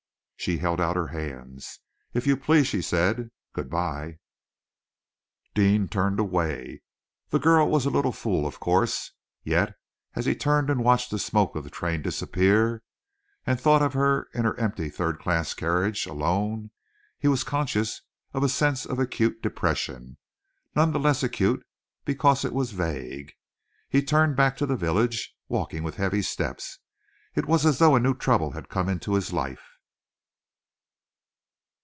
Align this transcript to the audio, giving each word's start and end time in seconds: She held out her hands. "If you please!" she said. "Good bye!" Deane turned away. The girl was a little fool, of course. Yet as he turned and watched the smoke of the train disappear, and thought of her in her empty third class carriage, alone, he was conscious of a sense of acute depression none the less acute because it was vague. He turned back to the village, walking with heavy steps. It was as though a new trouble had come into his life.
She 0.35 0.57
held 0.57 0.81
out 0.81 0.95
her 0.95 1.09
hands. 1.09 1.81
"If 2.15 2.25
you 2.25 2.35
please!" 2.35 2.65
she 2.65 2.81
said. 2.81 3.29
"Good 3.53 3.69
bye!" 3.69 4.17
Deane 5.53 5.87
turned 5.87 6.19
away. 6.19 6.81
The 7.29 7.37
girl 7.37 7.69
was 7.69 7.85
a 7.85 7.91
little 7.91 8.11
fool, 8.11 8.47
of 8.47 8.59
course. 8.59 9.11
Yet 9.43 9.75
as 10.15 10.25
he 10.25 10.33
turned 10.33 10.71
and 10.71 10.83
watched 10.83 11.11
the 11.11 11.19
smoke 11.19 11.55
of 11.55 11.63
the 11.63 11.69
train 11.69 12.01
disappear, 12.01 12.81
and 13.45 13.61
thought 13.61 13.83
of 13.83 13.93
her 13.93 14.29
in 14.33 14.43
her 14.45 14.59
empty 14.59 14.89
third 14.89 15.19
class 15.19 15.53
carriage, 15.53 16.07
alone, 16.07 16.71
he 17.19 17.27
was 17.27 17.43
conscious 17.43 18.01
of 18.33 18.41
a 18.41 18.49
sense 18.49 18.83
of 18.83 18.97
acute 18.97 19.43
depression 19.43 20.17
none 20.75 20.91
the 20.91 20.99
less 20.99 21.21
acute 21.21 21.63
because 22.03 22.43
it 22.43 22.51
was 22.51 22.71
vague. 22.71 23.31
He 23.89 24.01
turned 24.01 24.35
back 24.35 24.57
to 24.57 24.65
the 24.65 24.75
village, 24.75 25.35
walking 25.47 25.83
with 25.83 25.97
heavy 25.97 26.23
steps. 26.23 26.79
It 27.35 27.45
was 27.45 27.63
as 27.63 27.77
though 27.77 27.95
a 27.95 27.99
new 27.99 28.15
trouble 28.15 28.53
had 28.53 28.69
come 28.69 28.89
into 28.89 29.13
his 29.13 29.31
life. 29.31 29.67